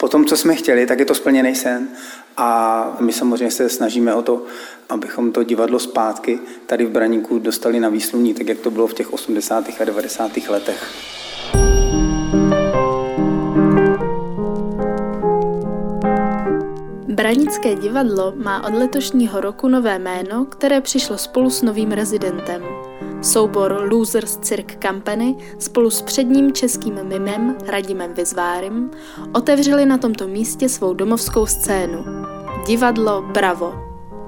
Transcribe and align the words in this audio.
po 0.00 0.08
tom, 0.08 0.24
co 0.24 0.36
jsme 0.36 0.54
chtěli, 0.54 0.86
tak 0.86 0.98
je 0.98 1.04
to 1.04 1.14
splněný 1.14 1.54
sen 1.54 1.88
a 2.36 2.96
my 3.00 3.12
samozřejmě 3.12 3.50
se 3.50 3.68
snažíme 3.68 4.14
o 4.14 4.22
to, 4.22 4.44
abychom 4.88 5.32
to 5.32 5.42
divadlo 5.42 5.78
zpátky 5.78 6.38
tady 6.66 6.86
v 6.86 6.90
Braníku 6.90 7.38
dostali 7.38 7.80
na 7.80 7.88
výsluní, 7.88 8.34
tak 8.34 8.48
jak 8.48 8.58
to 8.58 8.70
bylo 8.70 8.86
v 8.86 8.94
těch 8.94 9.12
80. 9.12 9.64
a 9.80 9.84
90. 9.84 10.36
letech. 10.48 10.92
Branické 17.08 17.74
divadlo 17.74 18.32
má 18.36 18.64
od 18.66 18.74
letošního 18.74 19.40
roku 19.40 19.68
nové 19.68 19.98
jméno, 19.98 20.44
které 20.44 20.80
přišlo 20.80 21.18
spolu 21.18 21.50
s 21.50 21.62
novým 21.62 21.92
rezidentem. 21.92 22.62
Soubor 23.22 23.88
Losers 23.92 24.36
Cirque 24.36 24.78
Company 24.88 25.36
spolu 25.58 25.90
s 25.90 26.02
předním 26.02 26.52
českým 26.52 27.04
mimem 27.04 27.56
Radimem 27.66 28.14
Vizvárem 28.14 28.90
otevřeli 29.34 29.86
na 29.86 29.98
tomto 29.98 30.28
místě 30.28 30.68
svou 30.68 30.94
domovskou 30.94 31.46
scénu. 31.46 32.04
Divadlo 32.66 33.22
Bravo. 33.22 33.74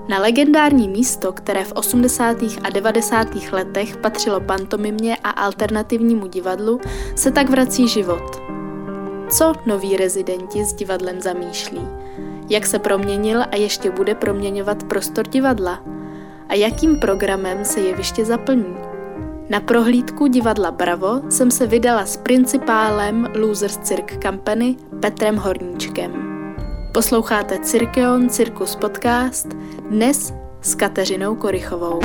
Na 0.08 0.18
legendární 0.18 0.88
místo, 0.88 1.32
které 1.32 1.64
v 1.64 1.72
80. 1.72 2.36
a 2.64 2.70
90. 2.70 3.28
letech 3.52 3.96
patřilo 3.96 4.40
pantomimě 4.40 5.16
a 5.24 5.30
alternativnímu 5.30 6.26
divadlu, 6.26 6.80
se 7.16 7.30
tak 7.30 7.50
vrací 7.50 7.88
život. 7.88 8.42
Co 9.28 9.52
noví 9.66 9.96
rezidenti 9.96 10.64
s 10.64 10.72
divadlem 10.72 11.20
zamýšlí? 11.20 11.88
Jak 12.48 12.66
se 12.66 12.78
proměnil 12.78 13.42
a 13.42 13.56
ještě 13.56 13.90
bude 13.90 14.14
proměňovat 14.14 14.84
prostor 14.84 15.28
divadla? 15.28 15.82
A 16.48 16.54
jakým 16.54 16.98
programem 17.00 17.64
se 17.64 17.80
jeviště 17.80 18.24
zaplní? 18.24 18.91
Na 19.52 19.60
prohlídku 19.60 20.26
divadla 20.26 20.70
Bravo 20.70 21.22
jsem 21.30 21.50
se 21.50 21.66
vydala 21.66 22.06
s 22.06 22.16
principálem 22.16 23.28
Losers 23.34 23.76
Cirque 23.76 24.18
Company 24.22 24.76
Petrem 25.00 25.36
Horníčkem. 25.36 26.12
Posloucháte 26.94 27.58
Cirkeon 27.58 28.28
Circus 28.28 28.76
Podcast 28.76 29.46
dnes 29.90 30.32
s 30.62 30.74
Kateřinou 30.74 31.34
Korychovou. 31.36 32.00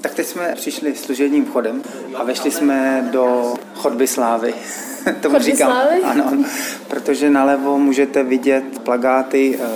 Tak 0.00 0.14
teď 0.14 0.26
jsme 0.26 0.54
přišli 0.54 0.94
služebním 0.94 1.46
chodem 1.46 1.82
a 2.14 2.24
vešli 2.24 2.50
jsme 2.50 3.08
do 3.12 3.54
chodby 3.74 4.06
slávy. 4.06 4.54
Tomu 5.20 5.34
chodby 5.34 5.52
říkám. 5.52 5.70
slávy? 5.70 6.00
Ano, 6.02 6.44
protože 6.88 7.30
nalevo 7.30 7.78
můžete 7.78 8.22
vidět 8.22 8.64
plagáty 8.84 9.58
eh, 9.62 9.68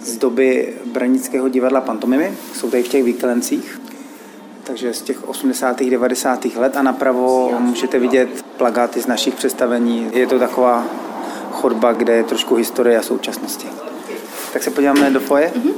z 0.00 0.16
doby 0.16 0.74
Branického 0.92 1.48
divadla 1.48 1.80
Pantomimy. 1.80 2.34
Jsou 2.54 2.70
tady 2.70 2.82
v 2.82 2.88
těch 2.88 3.04
výklencích 3.04 3.82
takže 4.64 4.94
z 4.94 5.02
těch 5.02 5.28
80. 5.28 5.80
90. 5.80 6.44
let 6.44 6.76
a 6.76 6.82
napravo 6.82 7.52
můžete 7.58 7.98
vidět 7.98 8.44
plagáty 8.56 9.00
z 9.00 9.06
našich 9.06 9.34
představení. 9.34 10.10
Je 10.12 10.26
to 10.26 10.38
taková 10.38 10.84
chodba, 11.50 11.92
kde 11.92 12.12
je 12.12 12.24
trošku 12.24 12.54
historie 12.54 12.98
a 12.98 13.02
současnosti. 13.02 13.66
Tak 14.52 14.62
se 14.62 14.70
podíváme 14.70 15.10
do 15.10 15.20
foje. 15.20 15.52
Mm-hmm. 15.56 15.72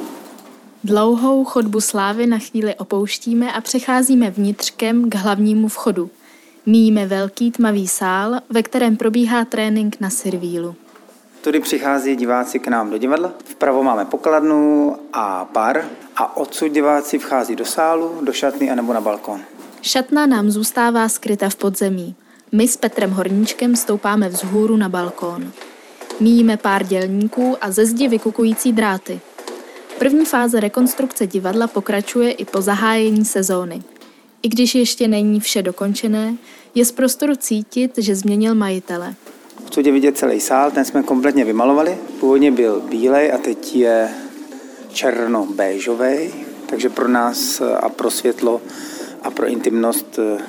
Dlouhou 0.85 1.45
chodbu 1.45 1.81
slávy 1.81 2.27
na 2.27 2.39
chvíli 2.39 2.75
opouštíme 2.75 3.53
a 3.53 3.61
přecházíme 3.61 4.31
vnitřkem 4.31 5.11
k 5.11 5.15
hlavnímu 5.15 5.69
vchodu. 5.69 6.11
Míjíme 6.67 7.07
velký 7.07 7.51
tmavý 7.51 7.89
sál, 7.89 8.41
ve 8.51 8.63
kterém 8.63 8.97
probíhá 8.97 9.45
trénink 9.45 9.97
na 10.01 10.11
servílu. 10.11 10.75
Tudy 11.45 11.61
přichází 11.61 12.17
diváci 12.17 12.59
k 12.59 12.69
nám 12.69 12.91
do 12.91 12.99
divadla. 12.99 13.33
Vpravo 13.45 13.83
máme 13.83 14.05
pokladnu 14.05 14.97
a 15.13 15.49
bar 15.53 15.85
a 16.17 16.37
odsud 16.37 16.69
diváci 16.73 17.19
vchází 17.19 17.57
do 17.57 17.65
sálu, 17.65 18.19
do 18.23 18.33
šatny 18.33 18.71
anebo 18.71 18.93
na 18.93 19.01
balkon. 19.01 19.41
Šatna 19.83 20.27
nám 20.27 20.51
zůstává 20.51 21.09
skryta 21.09 21.49
v 21.49 21.57
podzemí. 21.57 22.15
My 22.53 22.69
s 22.69 22.77
Petrem 22.77 23.11
Horníčkem 23.11 23.77
stoupáme 23.77 24.29
vzhůru 24.29 24.77
na 24.77 24.89
balkón. 24.89 25.53
Míjíme 26.21 26.57
pár 26.57 26.85
dělníků 26.87 27.57
a 27.61 27.71
ze 27.71 27.87
zdi 27.87 28.09
vykukující 28.09 28.73
dráty. 28.73 29.21
První 29.99 30.25
fáze 30.25 30.61
rekonstrukce 30.61 31.27
divadla 31.27 31.67
pokračuje 31.67 32.33
i 32.33 32.45
po 32.45 32.61
zahájení 32.61 33.25
sezóny. 33.25 33.83
I 34.43 34.49
když 34.49 34.75
ještě 34.75 35.09
není 35.09 35.41
vše 35.41 35.63
dokončené, 35.63 36.37
je 36.75 36.85
z 36.85 36.93
prostoru 36.93 37.37
cítit, 37.37 37.93
že 37.99 38.15
změnil 38.17 38.55
majitele. 38.55 39.15
Chci 39.75 39.91
vidět 39.91 40.19
celý 40.19 40.41
sál, 40.41 40.71
ten 40.71 40.85
jsme 40.85 41.03
kompletně 41.03 41.45
vymalovali. 41.45 41.99
Původně 42.21 42.51
byl 42.51 42.81
bílej 42.81 43.33
a 43.33 43.39
teď 43.39 43.77
je 43.77 44.09
černo-béžový, 44.93 46.35
takže 46.67 46.89
pro 46.89 47.09
nás 47.09 47.61
a 47.61 47.89
pro 47.89 48.11
světlo 48.11 48.61
a 49.23 49.31
pro 49.31 49.47
intimnost 49.47 50.19
eh, 50.19 50.43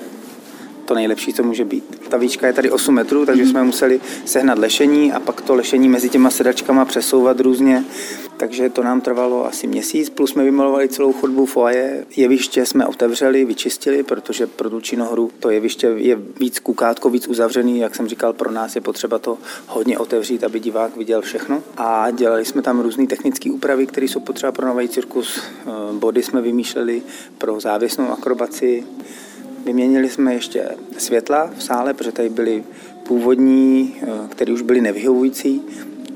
to 0.85 0.93
nejlepší, 0.93 1.33
co 1.33 1.43
může 1.43 1.65
být. 1.65 2.01
Ta 2.09 2.17
výška 2.17 2.47
je 2.47 2.53
tady 2.53 2.71
8 2.71 2.95
metrů, 2.95 3.25
takže 3.25 3.45
jsme 3.45 3.63
museli 3.63 4.01
sehnat 4.25 4.57
lešení 4.57 5.13
a 5.13 5.19
pak 5.19 5.41
to 5.41 5.55
lešení 5.55 5.89
mezi 5.89 6.09
těma 6.09 6.29
sedačkama 6.29 6.85
přesouvat 6.85 7.39
různě. 7.39 7.83
Takže 8.37 8.69
to 8.69 8.83
nám 8.83 9.01
trvalo 9.01 9.45
asi 9.45 9.67
měsíc, 9.67 10.09
plus 10.09 10.31
jsme 10.31 10.43
vymalovali 10.43 10.89
celou 10.89 11.13
chodbu 11.13 11.45
foaje. 11.45 12.05
Jeviště 12.15 12.65
jsme 12.65 12.85
otevřeli, 12.87 13.45
vyčistili, 13.45 14.03
protože 14.03 14.47
pro 14.47 14.69
tu 14.69 14.81
činohru 14.81 15.31
to 15.39 15.49
jeviště 15.49 15.87
je 15.87 16.15
víc 16.39 16.59
kukátko, 16.59 17.09
víc 17.09 17.27
uzavřený. 17.27 17.79
Jak 17.79 17.95
jsem 17.95 18.07
říkal, 18.07 18.33
pro 18.33 18.51
nás 18.51 18.75
je 18.75 18.81
potřeba 18.81 19.19
to 19.19 19.37
hodně 19.67 19.97
otevřít, 19.97 20.43
aby 20.43 20.59
divák 20.59 20.97
viděl 20.97 21.21
všechno. 21.21 21.63
A 21.77 22.11
dělali 22.11 22.45
jsme 22.45 22.61
tam 22.61 22.79
různé 22.79 23.07
technické 23.07 23.51
úpravy, 23.51 23.87
které 23.87 24.07
jsou 24.07 24.19
potřeba 24.19 24.51
pro 24.51 24.67
nový 24.67 24.89
cirkus. 24.89 25.39
Eh, 25.39 25.71
body 25.93 26.23
jsme 26.23 26.41
vymýšleli 26.41 27.01
pro 27.37 27.59
závěsnou 27.59 28.11
akrobaci. 28.11 28.83
Vyměnili 29.65 30.09
jsme 30.09 30.33
ještě 30.33 30.69
světla 30.97 31.49
v 31.57 31.63
sále, 31.63 31.93
protože 31.93 32.11
tady 32.11 32.29
byly 32.29 32.63
původní, 33.07 33.95
eh, 34.01 34.05
které 34.29 34.53
už 34.53 34.61
byly 34.61 34.81
nevyhovující, 34.81 35.61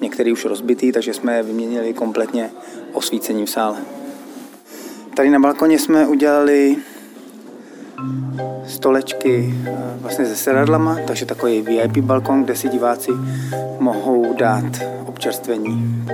některé 0.02 0.32
už 0.32 0.46
rozbitý, 0.46 0.92
takže 0.92 1.14
jsme 1.14 1.38
je 1.38 1.44
vyměnili 1.44 1.94
kompletně 1.94 2.50
osvícením 2.94 3.46
v 3.46 3.50
sále. 3.50 3.78
Tady 5.16 5.30
na 5.30 5.40
balkoně 5.40 5.80
jsme 5.80 6.08
udělali 6.08 6.78
stolečky 8.68 9.54
eh, 9.66 9.78
vlastně 10.02 10.26
se 10.26 10.36
sedadlama, 10.36 10.98
takže 11.08 11.26
takový 11.26 11.62
VIP 11.62 11.98
balkon, 11.98 12.44
kde 12.44 12.56
si 12.56 12.70
diváci 12.70 13.12
mohou 13.80 14.34
dát 14.34 14.80
občerstvení 15.06 16.06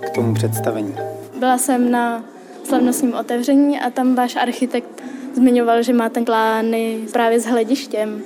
k 0.00 0.10
tomu 0.10 0.34
představení. 0.34 0.94
Byla 1.38 1.58
jsem 1.58 1.90
na 1.90 2.24
slavnostním 2.64 3.14
otevření 3.14 3.80
a 3.80 3.90
tam 3.90 4.14
váš 4.14 4.36
architekt 4.36 5.02
zmiňoval, 5.38 5.82
že 5.82 5.92
má 5.92 6.08
ten 6.08 6.24
plány 6.24 6.98
právě 7.12 7.40
s 7.40 7.46
hledištěm. 7.46 8.22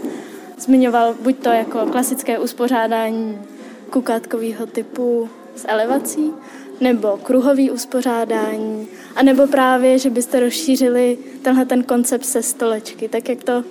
Zmiňoval 0.58 1.14
buď 1.20 1.36
to 1.36 1.48
jako 1.48 1.86
klasické 1.86 2.38
uspořádání 2.38 3.38
kukátkového 3.90 4.66
typu 4.66 5.28
s 5.56 5.64
elevací, 5.68 6.32
nebo 6.80 7.16
kruhový 7.22 7.70
uspořádání, 7.70 8.88
a 9.16 9.22
nebo 9.22 9.46
právě, 9.46 9.98
že 9.98 10.10
byste 10.10 10.40
rozšířili 10.40 11.18
tenhle 11.42 11.64
ten 11.64 11.82
koncept 11.82 12.24
se 12.24 12.42
stolečky, 12.42 13.08
tak 13.08 13.28
jak 13.28 13.44
to 13.44 13.64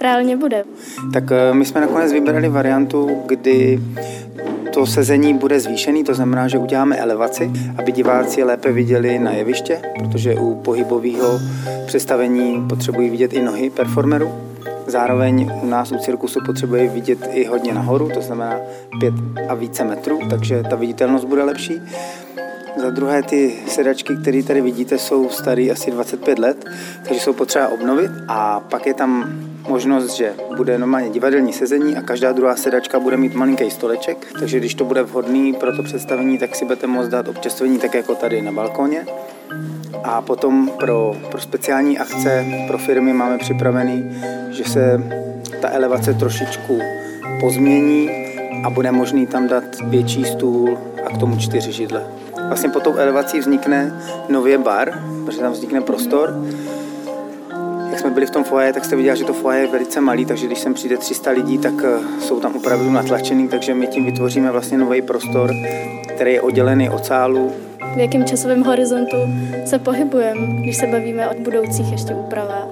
reálně 0.00 0.36
bude. 0.36 0.64
Tak 1.12 1.24
eh, 1.32 1.54
my 1.54 1.64
jsme 1.64 1.80
nakonec 1.80 2.12
vybrali 2.12 2.48
variantu, 2.48 3.22
kdy 3.26 3.80
to 4.72 4.86
sezení 4.86 5.34
bude 5.34 5.60
zvýšený, 5.60 6.04
to 6.04 6.14
znamená, 6.14 6.48
že 6.48 6.58
uděláme 6.58 6.96
elevaci, 6.96 7.50
aby 7.78 7.92
diváci 7.92 8.44
lépe 8.44 8.72
viděli 8.72 9.18
na 9.18 9.32
jeviště, 9.32 9.80
protože 9.98 10.34
u 10.34 10.54
pohybového 10.54 11.40
představení 11.86 12.66
potřebují 12.68 13.10
vidět 13.10 13.32
i 13.32 13.42
nohy 13.42 13.70
performerů. 13.70 14.32
Zároveň 14.86 15.50
u 15.62 15.66
nás 15.66 15.92
u 15.92 15.98
cirkusu 15.98 16.40
potřebuje 16.46 16.88
vidět 16.88 17.18
i 17.32 17.44
hodně 17.44 17.74
nahoru, 17.74 18.08
to 18.14 18.22
znamená 18.22 18.56
5 19.00 19.14
a 19.48 19.54
více 19.54 19.84
metrů, 19.84 20.20
takže 20.30 20.62
ta 20.70 20.76
viditelnost 20.76 21.24
bude 21.24 21.42
lepší. 21.42 21.80
Za 22.82 22.90
druhé 22.90 23.22
ty 23.22 23.54
sedačky, 23.66 24.16
které 24.22 24.42
tady 24.42 24.60
vidíte, 24.60 24.98
jsou 24.98 25.28
staré 25.28 25.70
asi 25.72 25.90
25 25.90 26.38
let, 26.38 26.64
takže 27.08 27.20
jsou 27.20 27.32
potřeba 27.32 27.68
obnovit 27.68 28.10
a 28.28 28.60
pak 28.60 28.86
je 28.86 28.94
tam 28.94 29.32
možnost, 29.68 30.10
že 30.10 30.34
bude 30.56 30.78
normálně 30.78 31.10
divadelní 31.10 31.52
sezení 31.52 31.96
a 31.96 32.02
každá 32.02 32.32
druhá 32.32 32.56
sedačka 32.56 33.00
bude 33.00 33.16
mít 33.16 33.34
malinký 33.34 33.70
stoleček, 33.70 34.26
takže 34.38 34.58
když 34.58 34.74
to 34.74 34.84
bude 34.84 35.02
vhodný 35.02 35.52
pro 35.52 35.76
to 35.76 35.82
představení, 35.82 36.38
tak 36.38 36.56
si 36.56 36.64
budete 36.64 36.86
moct 36.86 37.08
dát 37.08 37.28
občerstvení 37.28 37.78
tak 37.78 37.94
jako 37.94 38.14
tady 38.14 38.42
na 38.42 38.52
balkóně. 38.52 39.06
A 40.04 40.22
potom 40.22 40.70
pro, 40.78 41.16
pro 41.30 41.40
speciální 41.40 41.98
akce 41.98 42.44
pro 42.66 42.78
firmy 42.78 43.12
máme 43.12 43.38
připravený, 43.38 44.22
že 44.50 44.64
se 44.64 45.02
ta 45.60 45.70
elevace 45.70 46.14
trošičku 46.14 46.80
pozmění 47.40 48.10
a 48.64 48.70
bude 48.70 48.92
možný 48.92 49.26
tam 49.26 49.48
dát 49.48 49.64
větší 49.82 50.24
stůl 50.24 50.78
a 51.06 51.14
k 51.14 51.18
tomu 51.18 51.36
čtyři 51.36 51.72
židle. 51.72 52.06
Vlastně 52.46 52.68
po 52.68 52.80
tou 52.80 52.94
elevací 52.94 53.38
vznikne 53.38 54.02
nově 54.28 54.58
bar, 54.58 55.02
protože 55.24 55.38
tam 55.38 55.52
vznikne 55.52 55.80
prostor. 55.80 56.44
Jak 57.98 58.02
jsme 58.02 58.10
byli 58.10 58.26
v 58.26 58.30
tom 58.30 58.44
foaje, 58.44 58.72
tak 58.72 58.84
jste 58.84 58.96
viděli, 58.96 59.18
že 59.18 59.24
to 59.24 59.32
foaje 59.32 59.60
je 59.60 59.66
velice 59.66 60.00
malý, 60.00 60.24
takže 60.24 60.46
když 60.46 60.58
sem 60.58 60.74
přijde 60.74 60.96
300 60.96 61.30
lidí, 61.30 61.58
tak 61.58 61.74
eh, 61.84 62.20
jsou 62.20 62.40
tam 62.40 62.56
opravdu 62.56 62.90
natlačený, 62.90 63.48
takže 63.48 63.74
my 63.74 63.86
tím 63.86 64.04
vytvoříme 64.04 64.50
vlastně 64.50 64.78
nový 64.78 65.02
prostor, 65.02 65.50
který 66.14 66.32
je 66.32 66.40
oddělený 66.40 66.90
od 66.90 67.04
sálu 67.04 67.52
v 67.94 67.98
jakém 67.98 68.24
časovém 68.24 68.62
horizontu 68.62 69.16
se 69.64 69.78
pohybujeme, 69.78 70.46
když 70.46 70.76
se 70.76 70.86
bavíme 70.86 71.30
o 71.30 71.34
budoucích 71.40 71.92
ještě 71.92 72.14
úpravách? 72.14 72.68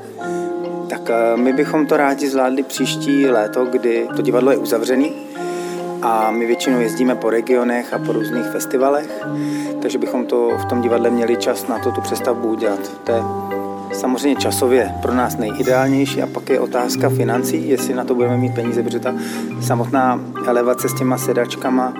Tak 0.89 1.11
eh, 1.11 1.37
my 1.37 1.53
bychom 1.53 1.87
to 1.87 1.97
rádi 1.97 2.29
zvládli 2.29 2.63
příští 2.63 3.27
léto, 3.27 3.65
kdy 3.65 4.09
to 4.17 4.23
divadlo 4.23 4.51
je 4.51 4.57
uzavřený 4.57 5.13
a 6.03 6.31
my 6.31 6.47
většinou 6.47 6.81
jezdíme 6.81 7.15
po 7.15 7.31
regionech 7.31 7.95
a 7.95 7.99
po 7.99 8.13
různých 8.13 8.47
festivalech, 8.47 9.27
takže 9.83 9.99
bychom 9.99 10.27
to 10.27 10.51
v 10.59 10.65
tom 10.65 10.83
divadle 10.83 11.11
měli 11.11 11.37
čas 11.37 11.69
na 11.69 11.79
to 11.79 11.93
tu 11.93 12.01
přestavbu 12.01 12.49
udělat. 12.49 12.91
To 13.05 13.13
je 13.13 13.56
samozřejmě 13.97 14.37
časově 14.37 14.93
pro 15.03 15.15
nás 15.15 15.37
nejideálnější 15.37 16.23
a 16.23 16.27
pak 16.27 16.49
je 16.49 16.61
otázka 16.61 17.09
financí, 17.09 17.69
jestli 17.69 17.95
na 17.95 18.05
to 18.05 18.15
budeme 18.15 18.37
mít 18.37 18.55
peníze, 18.55 18.83
protože 18.83 19.01
ta 19.01 19.15
samotná 19.63 20.21
elevace 20.47 20.89
s 20.89 20.95
těma 20.95 21.19
sedačkama 21.19 21.95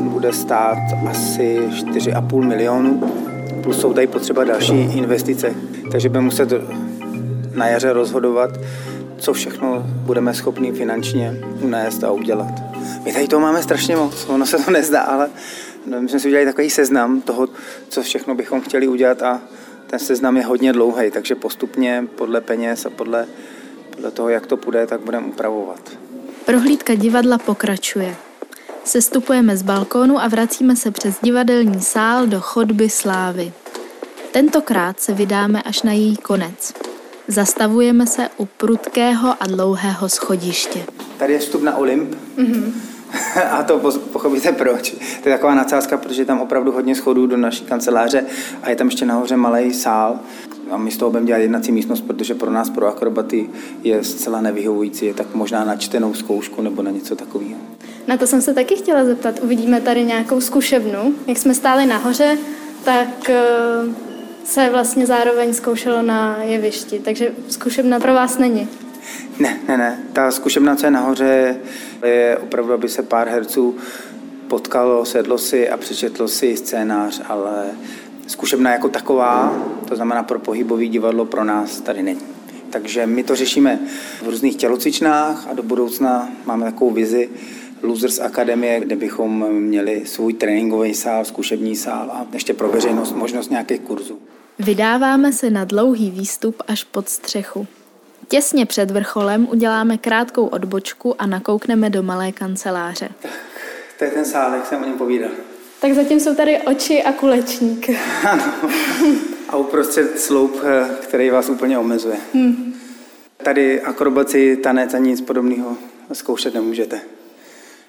bude 0.00 0.32
stát 0.32 0.78
asi 1.10 1.60
4,5 1.72 2.48
milionu, 2.48 3.02
plus 3.62 3.80
jsou 3.80 3.92
tady 3.92 4.06
potřeba 4.06 4.44
další 4.44 4.74
investice, 4.74 5.54
takže 5.92 6.08
budeme 6.08 6.24
muset 6.24 6.52
na 7.54 7.66
jaře 7.68 7.92
rozhodovat, 7.92 8.50
co 9.16 9.32
všechno 9.32 9.82
budeme 9.86 10.34
schopni 10.34 10.72
finančně 10.72 11.34
unést 11.60 12.04
a 12.04 12.10
udělat. 12.10 12.62
My 13.04 13.12
tady 13.12 13.28
toho 13.28 13.40
máme 13.40 13.62
strašně 13.62 13.96
moc, 13.96 14.26
ono 14.28 14.46
se 14.46 14.58
to 14.58 14.70
nezdá, 14.70 15.00
ale 15.00 15.30
my 16.00 16.08
jsme 16.08 16.20
si 16.20 16.28
udělali 16.28 16.46
takový 16.46 16.70
seznam 16.70 17.20
toho, 17.20 17.48
co 17.88 18.02
všechno 18.02 18.34
bychom 18.34 18.60
chtěli 18.60 18.88
udělat 18.88 19.22
a 19.22 19.40
ten 19.92 19.98
seznam 19.98 20.36
je 20.36 20.44
hodně 20.44 20.72
dlouhý, 20.72 21.10
takže 21.10 21.34
postupně 21.34 22.04
podle 22.14 22.40
peněz 22.40 22.86
a 22.86 22.90
podle, 22.90 23.26
podle 23.90 24.10
toho, 24.10 24.28
jak 24.28 24.46
to 24.46 24.56
půjde, 24.56 24.86
tak 24.86 25.00
budeme 25.00 25.26
upravovat. 25.26 25.90
Prohlídka 26.46 26.94
divadla 26.94 27.38
pokračuje. 27.38 28.14
Sestupujeme 28.84 29.56
z 29.56 29.62
balkónu 29.62 30.18
a 30.18 30.28
vracíme 30.28 30.76
se 30.76 30.90
přes 30.90 31.14
divadelní 31.22 31.80
sál 31.80 32.26
do 32.26 32.40
chodby 32.40 32.90
slávy. 32.90 33.52
Tentokrát 34.32 35.00
se 35.00 35.12
vydáme 35.12 35.62
až 35.62 35.82
na 35.82 35.92
její 35.92 36.16
konec. 36.16 36.74
Zastavujeme 37.28 38.06
se 38.06 38.28
u 38.36 38.44
prudkého 38.44 39.36
a 39.40 39.46
dlouhého 39.46 40.08
schodiště. 40.08 40.84
Tady 41.18 41.32
je 41.32 41.38
vstup 41.38 41.62
na 41.62 41.76
Olymp. 41.76 42.14
Mm-hmm. 42.36 42.72
A 43.50 43.62
to 43.62 43.78
pochopíte 44.12 44.52
proč. 44.52 44.90
To 45.22 45.28
je 45.28 45.34
taková 45.34 45.54
nadsázka, 45.54 45.96
protože 45.96 46.22
je 46.22 46.26
tam 46.26 46.40
opravdu 46.40 46.72
hodně 46.72 46.94
schodů 46.94 47.26
do 47.26 47.36
naší 47.36 47.64
kanceláře 47.64 48.24
a 48.62 48.70
je 48.70 48.76
tam 48.76 48.86
ještě 48.86 49.06
nahoře 49.06 49.36
malý 49.36 49.74
sál. 49.74 50.20
A 50.70 50.76
my 50.76 50.90
z 50.90 50.96
toho 50.96 51.10
budeme 51.10 51.26
dělat 51.26 51.38
jednací 51.38 51.72
místnost, 51.72 52.00
protože 52.00 52.34
pro 52.34 52.50
nás, 52.50 52.70
pro 52.70 52.86
akrobaty, 52.86 53.50
je 53.82 54.04
zcela 54.04 54.40
nevyhovující. 54.40 55.06
Je 55.06 55.14
tak 55.14 55.34
možná 55.34 55.64
na 55.64 55.76
čtenou 55.76 56.14
zkoušku 56.14 56.62
nebo 56.62 56.82
na 56.82 56.90
něco 56.90 57.16
takového. 57.16 57.60
Na 58.06 58.16
to 58.16 58.26
jsem 58.26 58.42
se 58.42 58.54
taky 58.54 58.76
chtěla 58.76 59.04
zeptat. 59.04 59.40
Uvidíme 59.42 59.80
tady 59.80 60.04
nějakou 60.04 60.40
zkušebnu. 60.40 61.14
Jak 61.26 61.38
jsme 61.38 61.54
stáli 61.54 61.86
nahoře, 61.86 62.38
tak 62.84 63.30
eh, 63.30 63.42
se 64.44 64.70
vlastně 64.70 65.06
zároveň 65.06 65.54
zkoušelo 65.54 66.02
na 66.02 66.42
jevišti, 66.42 66.98
takže 66.98 67.32
zkušebna 67.48 68.00
pro 68.00 68.14
vás 68.14 68.38
není. 68.38 68.68
Ne, 69.38 69.60
ne, 69.68 69.76
ne. 69.78 69.98
Ta 70.12 70.30
zkušebna, 70.30 70.76
co 70.76 70.86
je 70.86 70.90
nahoře, 70.90 71.56
je 72.04 72.38
opravdu, 72.42 72.72
aby 72.72 72.88
se 72.88 73.02
pár 73.02 73.28
herců 73.28 73.76
potkalo, 74.48 75.04
sedlo 75.04 75.38
si 75.38 75.68
a 75.68 75.76
přečetlo 75.76 76.28
si 76.28 76.56
scénář, 76.56 77.22
ale 77.28 77.66
zkušebna 78.26 78.70
jako 78.72 78.88
taková, 78.88 79.56
to 79.88 79.96
znamená 79.96 80.22
pro 80.22 80.38
pohybový 80.38 80.88
divadlo, 80.88 81.24
pro 81.24 81.44
nás 81.44 81.80
tady 81.80 82.02
není. 82.02 82.20
Takže 82.70 83.06
my 83.06 83.22
to 83.22 83.36
řešíme 83.36 83.78
v 84.22 84.28
různých 84.28 84.56
tělocvičnách 84.56 85.46
a 85.50 85.54
do 85.54 85.62
budoucna 85.62 86.28
máme 86.46 86.64
takovou 86.64 86.90
vizi 86.90 87.30
Losers 87.82 88.18
Akademie, 88.18 88.80
kde 88.80 88.96
bychom 88.96 89.52
měli 89.52 90.02
svůj 90.06 90.32
tréninkový 90.32 90.94
sál, 90.94 91.24
zkušební 91.24 91.76
sál 91.76 92.10
a 92.10 92.26
ještě 92.32 92.54
pro 92.54 92.68
veřejnost 92.68 93.12
možnost 93.12 93.50
nějakých 93.50 93.80
kurzů. 93.80 94.18
Vydáváme 94.58 95.32
se 95.32 95.50
na 95.50 95.64
dlouhý 95.64 96.10
výstup 96.10 96.62
až 96.68 96.84
pod 96.84 97.08
střechu. 97.08 97.66
Těsně 98.32 98.66
před 98.66 98.90
vrcholem 98.90 99.48
uděláme 99.50 99.98
krátkou 99.98 100.46
odbočku 100.46 101.22
a 101.22 101.26
nakoukneme 101.26 101.90
do 101.90 102.02
malé 102.02 102.32
kanceláře. 102.32 103.08
To 103.98 104.04
je 104.04 104.10
ten 104.10 104.24
sál, 104.24 104.54
jak 104.54 104.66
jsem 104.66 104.82
o 104.82 104.86
něm 104.86 104.98
povídal. 104.98 105.30
Tak 105.80 105.92
zatím 105.92 106.20
jsou 106.20 106.34
tady 106.34 106.58
oči 106.58 107.02
a 107.02 107.12
kulečník. 107.12 107.90
Ano. 108.30 108.44
A 109.48 109.56
uprostřed 109.56 110.20
sloup, 110.20 110.60
eh, 110.64 110.88
který 111.02 111.30
vás 111.30 111.48
úplně 111.48 111.78
omezuje. 111.78 112.16
Hmm. 112.34 112.74
Tady 113.36 113.80
akrobaci, 113.80 114.56
tanec 114.56 114.94
a 114.94 114.98
nic 114.98 115.20
podobného 115.20 115.76
zkoušet 116.12 116.54
nemůžete. 116.54 117.00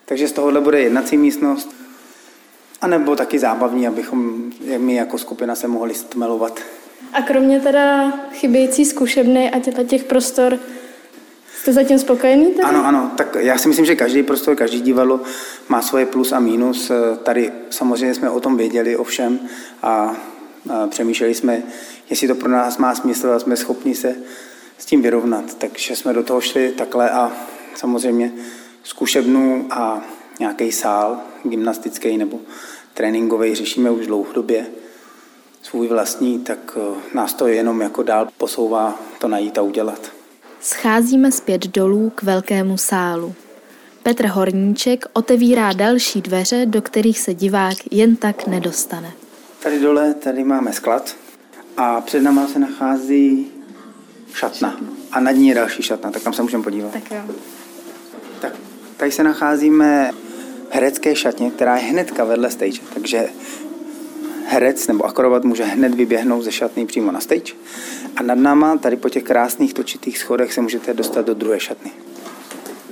Takže 0.06 0.28
z 0.28 0.32
tohohle 0.32 0.62
bude 0.62 0.82
jednací 0.82 1.18
místnost, 1.18 1.76
a 2.82 2.88
nebo 2.88 3.16
taky 3.16 3.40
zábavní, 3.40 3.88
abychom 3.88 4.52
my 4.78 4.96
jako 4.96 5.18
skupina 5.18 5.56
se 5.56 5.68
mohli 5.68 5.94
stmelovat. 5.94 6.60
A 7.14 7.22
kromě 7.22 7.60
teda 7.60 8.12
chybějící 8.32 8.86
zkušebny 8.86 9.52
a 9.52 9.84
těch, 9.84 10.04
prostor, 10.04 10.60
jste 11.62 11.74
zatím 11.74 12.00
spokojený? 12.00 12.46
Tady? 12.46 12.64
Ano, 12.64 12.86
ano, 12.86 13.12
tak 13.18 13.38
já 13.40 13.58
si 13.58 13.68
myslím, 13.68 13.86
že 13.86 13.96
každý 13.96 14.24
prostor, 14.24 14.56
každý 14.56 14.82
divadlo 14.82 15.20
má 15.70 15.82
svoje 15.82 16.06
plus 16.06 16.32
a 16.32 16.40
mínus. 16.40 16.92
Tady 17.24 17.52
samozřejmě 17.70 18.14
jsme 18.14 18.30
o 18.30 18.40
tom 18.40 18.58
věděli 18.58 18.98
ovšem 18.98 19.40
a, 19.82 20.16
a 20.70 20.88
přemýšleli 20.88 21.34
jsme, 21.34 21.64
jestli 22.10 22.28
to 22.28 22.36
pro 22.36 22.50
nás 22.50 22.78
má 22.78 22.96
smysl 22.96 23.32
a 23.32 23.40
jsme 23.40 23.56
schopni 23.56 23.96
se 23.96 24.16
s 24.78 24.86
tím 24.86 25.02
vyrovnat. 25.02 25.54
Takže 25.54 25.96
jsme 25.96 26.14
do 26.14 26.24
toho 26.24 26.42
šli 26.42 26.72
takhle 26.72 27.10
a 27.10 27.32
samozřejmě 27.76 28.34
zkušebnu 28.84 29.68
a 29.72 30.02
nějaký 30.40 30.72
sál 30.72 31.22
gymnastický 31.44 32.18
nebo 32.18 32.40
tréninkový 32.94 33.56
řešíme 33.56 33.92
už 33.92 34.08
dlouhodobě 34.08 34.66
svůj 35.64 35.88
vlastní, 35.88 36.40
tak 36.40 36.78
eh, 36.78 37.16
nás 37.16 37.34
to 37.34 37.48
jenom 37.48 37.82
jako 37.82 38.04
dál 38.04 38.28
posouvá 38.38 39.00
to 39.20 39.28
najít 39.28 39.58
a 39.58 39.62
udělat. 39.62 40.12
Scházíme 40.62 41.32
zpět 41.32 41.68
dolů 41.68 42.10
k 42.16 42.24
velkému 42.24 42.78
sálu. 42.78 43.36
Petr 44.04 44.26
Horníček 44.28 45.06
otevírá 45.14 45.74
další 45.74 46.22
dveře, 46.22 46.66
do 46.66 46.82
kterých 46.82 47.20
se 47.20 47.34
divák 47.34 47.78
jen 47.92 48.16
tak 48.16 48.48
nedostane. 48.48 49.12
Tady 49.64 49.80
dole 49.80 50.14
tady 50.14 50.44
máme 50.44 50.74
sklad 50.74 51.16
a 51.78 52.02
před 52.02 52.22
náma 52.22 52.48
se 52.48 52.60
nachází 52.60 53.52
šatna. 54.34 54.80
A 55.12 55.20
nad 55.20 55.32
ní 55.32 55.48
je 55.48 55.56
další 55.56 55.84
šatna, 55.84 56.12
tak 56.12 56.24
tam 56.24 56.34
se 56.34 56.42
můžeme 56.42 56.64
podívat. 56.64 56.92
Tak 56.92 57.12
jo. 57.12 57.36
Tak 58.42 58.54
tady 58.98 59.12
se 59.12 59.24
nacházíme 59.24 60.12
herecké 60.70 61.16
šatně, 61.16 61.52
která 61.52 61.78
je 61.78 61.84
hnedka 61.84 62.24
vedle 62.24 62.52
stage, 62.52 62.80
takže 62.94 63.30
herec 64.54 64.88
nebo 64.88 65.06
akrobat 65.06 65.44
může 65.44 65.64
hned 65.64 65.96
vyběhnout 65.96 66.44
ze 66.44 66.52
šatny 66.52 66.86
přímo 66.86 67.12
na 67.12 67.20
stage. 67.20 67.54
A 68.16 68.24
nad 68.24 68.36
náma, 68.36 68.78
tady 68.78 68.96
po 68.96 69.10
těch 69.10 69.24
krásných 69.24 69.74
točitých 69.74 70.18
schodech, 70.18 70.54
se 70.54 70.62
můžete 70.62 70.94
dostat 70.94 71.26
do 71.26 71.34
druhé 71.34 71.60
šatny. 71.60 71.92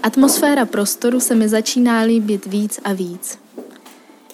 Atmosféra 0.04 0.66
prostoru 0.66 1.19
se 1.19 1.36
mi 1.36 1.50
začíná 1.50 2.02
líbit 2.02 2.46
víc 2.46 2.80
a 2.84 2.94
víc. 2.94 3.38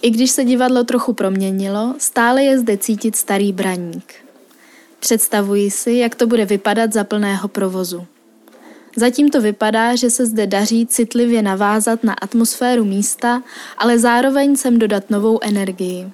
I 0.02 0.10
když 0.10 0.32
se 0.32 0.44
divadlo 0.44 0.84
trochu 0.84 1.14
proměnilo, 1.14 1.96
stále 1.98 2.44
je 2.44 2.60
zde 2.60 2.78
cítit 2.78 3.16
starý 3.16 3.54
braník. 3.54 4.14
Představuji 5.00 5.72
si, 5.72 5.92
jak 5.92 6.16
to 6.16 6.28
bude 6.28 6.46
vypadat 6.46 6.94
za 6.94 7.04
plného 7.04 7.48
provozu. 7.48 8.06
Zatím 8.96 9.30
to 9.30 9.42
vypadá, 9.42 9.96
že 9.96 10.10
se 10.10 10.26
zde 10.26 10.48
daří 10.48 10.88
citlivě 10.88 11.42
navázat 11.42 12.04
na 12.04 12.14
atmosféru 12.14 12.86
místa, 12.86 13.44
ale 13.78 14.00
zároveň 14.00 14.56
sem 14.56 14.80
dodat 14.80 15.10
novou 15.10 15.40
energii. 15.42 16.12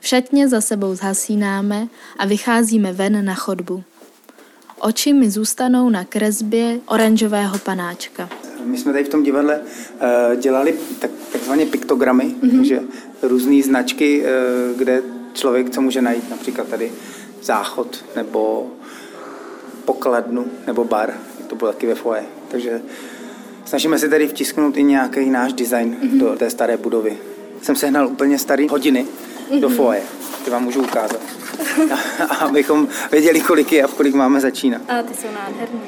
V 0.00 0.06
šatně 0.06 0.48
za 0.48 0.60
sebou 0.60 0.94
zhasínáme 0.94 1.88
a 2.18 2.26
vycházíme 2.26 2.92
ven 2.92 3.24
na 3.24 3.34
chodbu. 3.34 3.82
Oči 4.80 5.12
mi 5.12 5.30
zůstanou 5.30 5.88
na 5.88 6.04
kresbě 6.04 6.80
oranžového 6.86 7.58
panáčka. 7.58 8.28
My 8.64 8.78
jsme 8.78 8.92
tady 8.92 9.04
v 9.04 9.08
tom 9.08 9.22
divadle 9.22 9.60
uh, 9.60 10.40
dělali 10.40 10.74
tak, 10.98 11.10
takzvané 11.32 11.66
piktogramy, 11.66 12.24
mm-hmm. 12.24 12.56
takže 12.56 12.80
různé 13.22 13.62
značky, 13.62 14.22
uh, 14.22 14.78
kde 14.78 15.02
člověk 15.32 15.70
co 15.70 15.80
může 15.80 16.02
najít, 16.02 16.30
například 16.30 16.68
tady 16.68 16.92
záchod 17.42 18.04
nebo 18.16 18.66
pokladnu 19.84 20.46
nebo 20.66 20.84
bar 20.84 21.14
to 21.46 21.56
bylo 21.56 21.72
taky 21.72 21.86
ve 21.86 21.94
foje. 21.94 22.24
Takže 22.48 22.82
snažíme 23.64 23.98
se 23.98 24.08
tady 24.08 24.28
vtisknout 24.28 24.76
i 24.76 24.82
nějaký 24.82 25.30
náš 25.30 25.52
design 25.52 25.96
mm-hmm. 26.02 26.18
do 26.18 26.36
té 26.36 26.50
staré 26.50 26.76
budovy. 26.76 27.18
Jsem 27.62 27.76
sehnal 27.76 28.08
úplně 28.08 28.38
staré 28.38 28.66
hodiny. 28.70 29.06
Do 29.58 29.68
foje. 29.68 30.02
Ty 30.44 30.50
vám 30.50 30.64
můžu 30.64 30.82
ukázat. 30.82 31.20
a, 32.28 32.34
abychom 32.44 32.88
věděli, 33.12 33.40
kolik 33.40 33.72
je 33.72 33.82
a 33.82 33.86
v 33.86 33.94
kolik 33.94 34.14
máme 34.14 34.40
začínat. 34.40 34.82
A 34.88 35.02
ty 35.02 35.14
jsou 35.14 35.28
nádherné. 35.34 35.80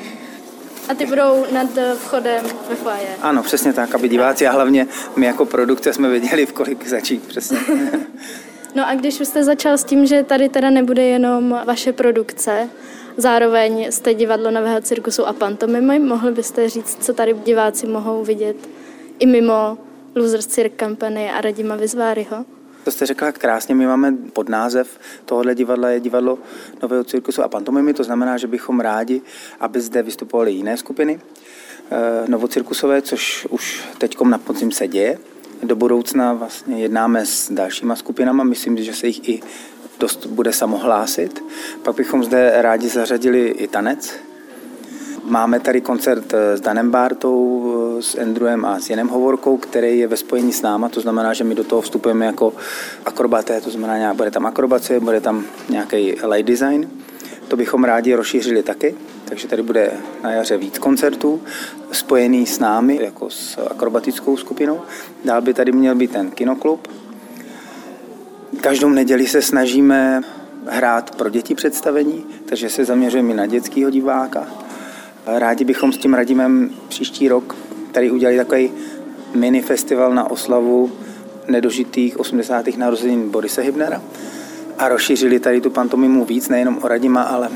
A 0.88 0.94
ty 0.94 1.06
budou 1.06 1.44
nad 1.52 1.68
vchodem 1.94 2.44
ve 2.68 2.74
foje. 2.74 3.16
Ano, 3.22 3.42
přesně 3.42 3.72
tak, 3.72 3.94
aby 3.94 4.08
diváci 4.08 4.46
a 4.46 4.52
hlavně 4.52 4.86
my 5.16 5.26
jako 5.26 5.46
produkce 5.46 5.92
jsme 5.92 6.08
věděli, 6.08 6.46
v 6.46 6.52
kolik 6.52 6.88
začít, 6.88 7.26
přesně. 7.26 7.58
no 8.74 8.88
a 8.88 8.94
když 8.94 9.20
už 9.20 9.28
jste 9.28 9.44
začal 9.44 9.78
s 9.78 9.84
tím, 9.84 10.06
že 10.06 10.22
tady 10.22 10.48
teda 10.48 10.70
nebude 10.70 11.02
jenom 11.02 11.60
vaše 11.66 11.92
produkce, 11.92 12.68
Zároveň 13.16 13.86
jste 13.90 14.14
divadlo 14.14 14.50
Nového 14.50 14.80
cirkusu 14.80 15.26
a 15.26 15.32
pantomimy. 15.32 15.98
Mohli 15.98 16.32
byste 16.32 16.68
říct, 16.68 17.04
co 17.04 17.12
tady 17.12 17.34
diváci 17.44 17.86
mohou 17.86 18.24
vidět 18.24 18.56
i 19.18 19.26
mimo 19.26 19.78
Losers 20.16 20.46
Cirque 20.46 20.84
Company 20.84 21.30
a 21.30 21.40
Radima 21.40 21.76
Vizváryho? 21.76 22.44
To 22.84 22.90
jste 22.90 23.06
řekla 23.06 23.32
krásně, 23.32 23.74
my 23.74 23.86
máme 23.86 24.12
pod 24.32 24.48
název 24.48 24.98
tohohle 25.24 25.54
divadla 25.54 25.88
je 25.88 26.00
divadlo 26.00 26.38
Nového 26.82 27.04
cirkusu 27.04 27.42
a 27.42 27.48
pantomimy, 27.48 27.94
to 27.94 28.04
znamená, 28.04 28.38
že 28.38 28.46
bychom 28.46 28.80
rádi, 28.80 29.22
aby 29.60 29.80
zde 29.80 30.02
vystupovaly 30.02 30.52
jiné 30.52 30.76
skupiny. 30.76 31.20
novocirkusové, 32.26 33.02
což 33.02 33.46
už 33.50 33.84
teď 33.98 34.20
na 34.20 34.38
podzim 34.38 34.72
se 34.72 34.88
děje. 34.88 35.18
Do 35.62 35.76
budoucna 35.76 36.32
vlastně 36.32 36.82
jednáme 36.82 37.26
s 37.26 37.52
dalšíma 37.52 37.96
skupinama, 37.96 38.44
myslím, 38.44 38.76
že 38.76 38.94
se 38.94 39.06
jich 39.06 39.28
i 39.28 39.42
dost 39.98 40.26
bude 40.26 40.52
samohlásit. 40.52 41.44
Pak 41.82 41.96
bychom 41.96 42.24
zde 42.24 42.52
rádi 42.62 42.88
zařadili 42.88 43.48
i 43.48 43.68
tanec. 43.68 44.14
Máme 45.24 45.60
tady 45.60 45.80
koncert 45.80 46.34
s 46.54 46.60
Danem 46.60 46.90
Bartou, 46.90 47.72
s 48.00 48.18
Andrewem 48.18 48.64
a 48.64 48.80
s 48.80 48.90
Jenem 48.90 49.08
Hovorkou, 49.08 49.56
který 49.56 49.98
je 49.98 50.06
ve 50.06 50.16
spojení 50.16 50.52
s 50.52 50.62
náma, 50.62 50.88
to 50.88 51.00
znamená, 51.00 51.34
že 51.34 51.44
my 51.44 51.54
do 51.54 51.64
toho 51.64 51.82
vstupujeme 51.82 52.26
jako 52.26 52.52
akrobaté, 53.04 53.60
to 53.60 53.70
znamená, 53.70 54.14
bude 54.14 54.30
tam 54.30 54.46
akrobace, 54.46 55.00
bude 55.00 55.20
tam 55.20 55.44
nějaký 55.68 56.14
light 56.28 56.46
design. 56.46 56.90
To 57.48 57.56
bychom 57.56 57.84
rádi 57.84 58.14
rozšířili 58.14 58.62
taky, 58.62 58.94
takže 59.24 59.48
tady 59.48 59.62
bude 59.62 59.92
na 60.22 60.30
jaře 60.30 60.56
víc 60.56 60.78
koncertů 60.78 61.42
spojený 61.92 62.46
s 62.46 62.58
námi, 62.58 62.98
jako 63.02 63.30
s 63.30 63.58
akrobatickou 63.70 64.36
skupinou. 64.36 64.80
Dál 65.24 65.42
by 65.42 65.54
tady 65.54 65.72
měl 65.72 65.94
být 65.94 66.10
ten 66.10 66.30
kinoklub. 66.30 66.88
Každou 68.60 68.88
neděli 68.88 69.26
se 69.26 69.42
snažíme 69.42 70.22
hrát 70.66 71.16
pro 71.16 71.30
děti 71.30 71.54
představení, 71.54 72.24
takže 72.48 72.70
se 72.70 72.84
zaměřujeme 72.84 73.34
na 73.34 73.46
dětského 73.46 73.90
diváka. 73.90 74.61
Rádi 75.26 75.64
bychom 75.64 75.92
s 75.92 75.98
tím 75.98 76.14
Radimem 76.14 76.70
příští 76.88 77.28
rok 77.28 77.56
tady 77.92 78.10
udělali 78.10 78.36
takový 78.36 78.70
mini 79.34 79.62
festival 79.62 80.14
na 80.14 80.30
oslavu 80.30 80.92
nedožitých 81.48 82.20
80. 82.20 82.76
narozenin 82.76 83.30
Borise 83.30 83.62
Hybnera 83.62 84.02
a 84.78 84.88
rozšířili 84.88 85.40
tady 85.40 85.60
tu 85.60 85.70
pantomimu 85.70 86.24
víc, 86.24 86.48
nejenom 86.48 86.78
o 86.82 86.88
Radima, 86.88 87.22
ale 87.22 87.48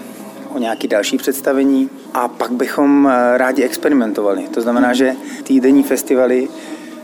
o 0.54 0.58
nějaké 0.58 0.88
další 0.88 1.16
představení. 1.16 1.90
A 2.14 2.28
pak 2.28 2.52
bychom 2.52 3.08
eh, 3.12 3.38
rádi 3.38 3.62
experimentovali. 3.62 4.48
To 4.54 4.60
znamená, 4.60 4.94
že 4.94 5.16
týdenní 5.42 5.82
festivaly, 5.82 6.48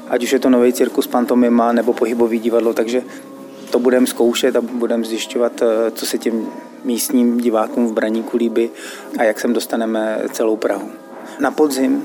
ať 0.09 0.25
už 0.25 0.33
je 0.33 0.38
to 0.38 0.50
nový 0.50 0.73
cirkus 0.73 1.07
pantomima 1.07 1.73
nebo 1.73 1.92
pohybový 1.92 2.38
divadlo, 2.38 2.75
takže 2.75 3.02
to 3.72 3.78
budeme 3.78 4.06
zkoušet 4.06 4.56
a 4.56 4.60
budeme 4.60 5.04
zjišťovat, 5.04 5.62
eh, 5.62 5.90
co 5.90 6.06
se 6.06 6.18
těm 6.18 6.46
místním 6.84 7.38
divákům 7.38 7.86
v 7.86 7.92
Braníku 7.92 8.36
líbí 8.36 8.70
a 9.18 9.22
jak 9.24 9.40
sem 9.40 9.52
dostaneme 9.52 10.22
celou 10.32 10.56
Prahu. 10.56 10.88
Na 11.40 11.50
podzim 11.50 12.04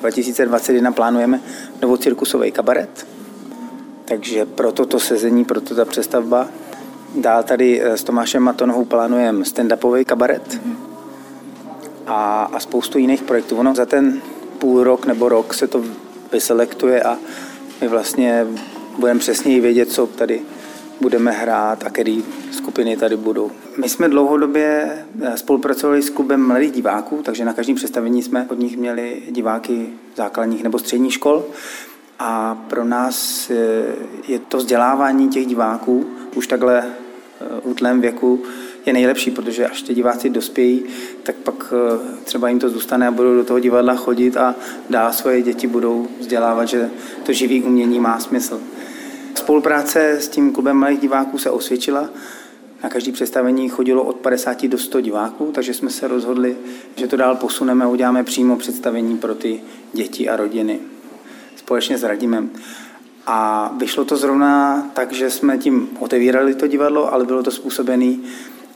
2021 0.00 0.92
plánujeme 0.92 1.40
novou 1.82 1.96
cirkusový 1.96 2.52
kabaret, 2.52 3.06
takže 4.04 4.46
pro 4.46 4.72
toto 4.72 5.00
sezení, 5.00 5.44
pro 5.44 5.60
ta 5.60 5.84
přestavba. 5.84 6.48
Dál 7.14 7.42
tady 7.42 7.82
eh, 7.82 7.96
s 7.96 8.04
Tomášem 8.04 8.42
Matonohou 8.42 8.84
plánujeme 8.84 9.44
stand-upový 9.44 10.04
kabaret 10.04 10.60
a, 12.06 12.50
a 12.52 12.60
spoustu 12.60 12.98
jiných 12.98 13.22
projektů. 13.22 13.56
Ono 13.56 13.74
za 13.74 13.86
ten 13.86 14.20
půl 14.58 14.84
rok 14.84 15.06
nebo 15.06 15.28
rok 15.28 15.54
se 15.54 15.66
to 15.66 15.84
vyselektuje 16.32 17.02
a 17.02 17.18
my 17.80 17.88
vlastně 17.88 18.46
budeme 18.98 19.20
přesněji 19.20 19.60
vědět, 19.60 19.92
co 19.92 20.06
tady 20.06 20.42
budeme 21.00 21.30
hrát 21.30 21.84
a 21.86 21.90
který 21.90 22.24
skupiny 22.52 22.96
tady 22.96 23.16
budou. 23.16 23.50
My 23.76 23.88
jsme 23.88 24.08
dlouhodobě 24.08 24.98
eh, 25.22 25.36
spolupracovali 25.36 26.02
s 26.02 26.10
klubem 26.10 26.46
mladých 26.46 26.72
diváků, 26.72 27.22
takže 27.22 27.44
na 27.44 27.52
každém 27.52 27.76
představení 27.76 28.22
jsme 28.22 28.46
od 28.50 28.58
nich 28.58 28.76
měli 28.76 29.22
diváky 29.30 29.88
základních 30.16 30.62
nebo 30.62 30.78
středních 30.78 31.12
škol. 31.12 31.44
A 32.18 32.54
pro 32.54 32.84
nás 32.84 33.50
eh, 33.50 33.54
je 34.28 34.38
to 34.38 34.56
vzdělávání 34.56 35.28
těch 35.28 35.46
diváků 35.46 36.06
už 36.34 36.46
takhle 36.46 36.84
eh, 36.84 37.44
útlém 37.62 38.00
věku 38.00 38.42
je 38.86 38.92
nejlepší, 38.92 39.30
protože 39.30 39.66
až 39.66 39.82
ti 39.82 39.94
diváci 39.94 40.30
dospějí, 40.30 40.84
tak 41.22 41.36
pak 41.36 41.74
třeba 42.24 42.48
jim 42.48 42.58
to 42.58 42.68
zůstane 42.68 43.06
a 43.06 43.10
budou 43.10 43.34
do 43.34 43.44
toho 43.44 43.60
divadla 43.60 43.94
chodit 43.94 44.36
a 44.36 44.54
dál 44.90 45.12
svoje 45.12 45.42
děti 45.42 45.66
budou 45.66 46.08
vzdělávat, 46.20 46.64
že 46.64 46.90
to 47.22 47.32
živý 47.32 47.62
umění 47.62 48.00
má 48.00 48.20
smysl. 48.20 48.60
Spolupráce 49.36 50.10
s 50.10 50.28
tím 50.28 50.52
klubem 50.52 50.76
malých 50.76 51.00
diváků 51.00 51.38
se 51.38 51.50
osvědčila. 51.50 52.08
Na 52.82 52.88
každé 52.88 53.12
představení 53.12 53.68
chodilo 53.68 54.04
od 54.04 54.16
50 54.16 54.66
do 54.66 54.78
100 54.78 55.00
diváků, 55.00 55.52
takže 55.54 55.74
jsme 55.74 55.90
se 55.90 56.08
rozhodli, 56.08 56.56
že 56.96 57.06
to 57.06 57.16
dál 57.16 57.36
posuneme 57.36 57.84
a 57.84 57.88
uděláme 57.88 58.24
přímo 58.24 58.56
představení 58.56 59.18
pro 59.18 59.34
ty 59.34 59.60
děti 59.92 60.28
a 60.28 60.36
rodiny 60.36 60.80
společně 61.56 61.98
s 61.98 62.02
Radimem. 62.02 62.50
A 63.26 63.70
vyšlo 63.78 64.04
to 64.04 64.16
zrovna 64.16 64.82
tak, 64.94 65.12
že 65.12 65.30
jsme 65.30 65.58
tím 65.58 65.88
otevírali 66.00 66.54
to 66.54 66.66
divadlo, 66.66 67.12
ale 67.12 67.24
bylo 67.24 67.42
to 67.42 67.50
způsobené 67.50 68.16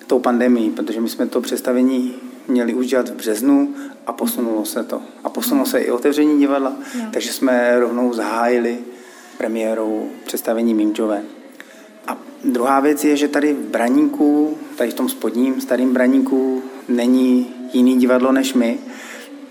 tou 0.07 0.19
pandemí, 0.19 0.71
protože 0.71 1.01
my 1.01 1.09
jsme 1.09 1.27
to 1.27 1.41
představení 1.41 2.15
měli 2.49 2.75
už 2.75 2.87
dělat 2.87 3.09
v 3.09 3.15
březnu 3.15 3.75
a 4.07 4.13
posunulo 4.13 4.65
se 4.65 4.85
to. 4.85 5.03
A 5.25 5.29
posunulo 5.29 5.67
se 5.67 5.79
i 5.79 5.91
otevření 5.91 6.39
divadla, 6.39 6.73
takže 7.13 7.33
jsme 7.33 7.81
rovnou 7.81 8.13
zahájili 8.13 8.79
premiérou 9.41 10.09
představení 10.27 10.75
Mimčové. 10.75 11.23
A 12.07 12.17
druhá 12.45 12.81
věc 12.81 13.05
je, 13.05 13.17
že 13.17 13.29
tady 13.29 13.53
v 13.53 13.67
Braníku, 13.71 14.59
tady 14.77 14.91
v 14.91 14.95
tom 14.95 15.09
spodním 15.09 15.61
starým 15.61 15.95
Braníku, 15.95 16.63
není 16.89 17.55
jiný 17.73 17.97
divadlo 17.97 18.33
než 18.33 18.55
my. 18.55 18.79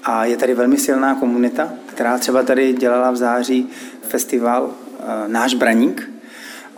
A 0.03 0.25
je 0.25 0.37
tady 0.37 0.53
velmi 0.53 0.77
silná 0.77 1.15
komunita, 1.15 1.73
která 1.85 2.17
třeba 2.17 2.43
tady 2.43 2.73
dělala 2.73 3.11
v 3.11 3.15
září 3.15 3.69
festival 4.01 4.71
e, 4.71 5.27
Náš 5.27 5.53
Braník. 5.53 6.11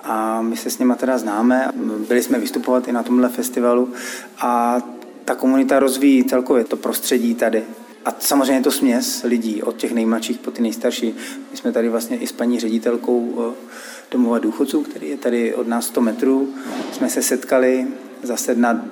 A 0.04 0.42
my 0.42 0.58
se 0.58 0.70
s 0.70 0.80
nimi 0.80 0.94
teda 0.98 1.18
známe, 1.18 1.72
byli 2.08 2.24
jsme 2.24 2.40
vystupovat 2.40 2.88
i 2.88 2.92
na 2.92 3.04
tomhle 3.04 3.30
festivalu 3.30 3.94
a 4.42 4.82
ta 5.26 5.36
komunita 5.36 5.80
rozvíjí 5.80 6.24
celkově 6.24 6.64
to 6.64 6.78
prostředí 6.78 7.36
tady. 7.36 7.64
A 8.06 8.16
samozřejmě 8.20 8.64
to 8.64 8.72
směs 8.72 9.24
lidí, 9.24 9.64
od 9.64 9.78
těch 9.78 9.92
nejmladších 9.92 10.40
po 10.40 10.52
ty 10.52 10.62
nejstarší. 10.62 11.16
My 11.52 11.58
jsme 11.58 11.72
tady 11.72 11.90
vlastně 11.90 12.18
i 12.18 12.28
s 12.28 12.32
paní 12.32 12.60
ředitelkou 12.60 13.36
e, 13.40 13.54
domova 14.12 14.40
důchodců, 14.40 14.82
který 14.84 15.10
je 15.10 15.18
tady 15.18 15.56
od 15.56 15.68
nás 15.68 15.86
100 15.86 16.02
metrů. 16.02 16.54
Jsme 16.92 17.10
se 17.10 17.24
setkali 17.24 17.88
zase 18.24 18.56
na 18.56 18.86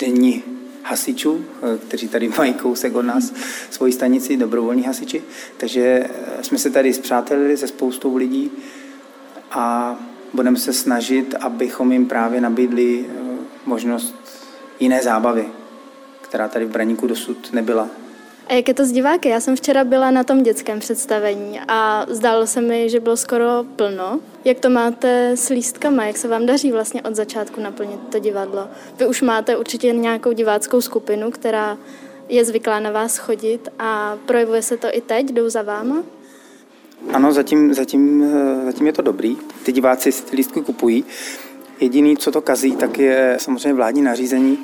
denní 0.00 0.42
hasičů, 0.84 1.44
eh, 1.62 1.78
kteří 1.78 2.08
tady 2.08 2.28
mají 2.38 2.54
kousek 2.54 2.94
od 2.94 3.02
nás 3.02 3.32
svoji 3.70 3.92
stanici, 3.92 4.36
dobrovolní 4.36 4.82
hasiči. 4.82 5.22
Takže 5.56 5.80
eh, 5.80 6.44
jsme 6.44 6.58
se 6.58 6.70
tady 6.70 6.94
zpřátelili 6.94 7.56
se 7.56 7.68
spoustou 7.68 8.16
lidí 8.16 8.50
a 9.50 9.96
budeme 10.32 10.58
se 10.58 10.72
snažit, 10.72 11.34
abychom 11.40 11.92
jim 11.92 12.06
právě 12.06 12.40
nabídli 12.40 13.06
eh, 13.08 13.12
možnost 13.66 14.14
jiné 14.80 15.02
zábavy, 15.02 15.48
která 16.20 16.48
tady 16.48 16.64
v 16.64 16.70
Braníku 16.70 17.06
dosud 17.06 17.52
nebyla. 17.52 17.88
A 18.48 18.52
jak 18.54 18.68
je 18.68 18.74
to 18.74 18.84
s 18.84 18.92
diváky? 18.92 19.28
Já 19.28 19.40
jsem 19.40 19.56
včera 19.56 19.84
byla 19.84 20.10
na 20.10 20.24
tom 20.24 20.42
dětském 20.42 20.80
představení 20.80 21.60
a 21.68 22.06
zdálo 22.08 22.46
se 22.46 22.60
mi, 22.60 22.90
že 22.90 23.00
bylo 23.00 23.16
skoro 23.16 23.64
plno. 23.76 24.20
Jak 24.44 24.60
to 24.60 24.70
máte 24.70 25.36
s 25.36 25.48
lístkama? 25.48 26.04
Jak 26.04 26.16
se 26.16 26.28
vám 26.28 26.46
daří 26.46 26.72
vlastně 26.72 27.02
od 27.02 27.14
začátku 27.14 27.60
naplnit 27.60 28.00
to 28.12 28.18
divadlo? 28.18 28.68
Vy 28.98 29.06
už 29.06 29.22
máte 29.22 29.56
určitě 29.56 29.92
nějakou 29.92 30.32
diváckou 30.32 30.80
skupinu, 30.80 31.30
která 31.30 31.78
je 32.28 32.44
zvyklá 32.44 32.80
na 32.80 32.90
vás 32.90 33.18
chodit 33.18 33.68
a 33.78 34.18
projevuje 34.26 34.62
se 34.62 34.76
to 34.76 34.86
i 34.92 35.00
teď? 35.00 35.32
Jdou 35.32 35.48
za 35.48 35.62
váma? 35.62 36.02
Ano, 37.12 37.32
zatím, 37.32 37.74
zatím, 37.74 38.32
zatím 38.64 38.86
je 38.86 38.92
to 38.92 39.02
dobrý. 39.02 39.36
Ty 39.64 39.72
diváci 39.72 40.10
lístky 40.32 40.60
kupují. 40.60 41.04
Jediný, 41.80 42.16
co 42.16 42.32
to 42.32 42.40
kazí, 42.40 42.76
tak 42.76 42.98
je 42.98 43.36
samozřejmě 43.40 43.74
vládní 43.74 44.02
nařízení, 44.02 44.58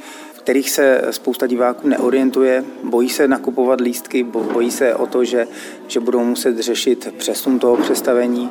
kterých 0.51 0.71
se 0.71 1.03
spousta 1.11 1.47
diváků 1.47 1.89
neorientuje, 1.89 2.65
bojí 2.85 3.09
se 3.09 3.29
nakupovat 3.29 3.81
lístky, 3.81 4.23
bojí 4.23 4.71
se 4.71 4.95
o 4.95 5.07
to, 5.07 5.25
že, 5.25 5.47
že 5.89 6.01
budou 6.01 6.25
muset 6.25 6.59
řešit 6.59 7.15
přesun 7.17 7.59
toho 7.59 7.77
představení. 7.77 8.51